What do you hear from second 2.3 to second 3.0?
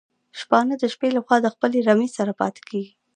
پاتي کيږي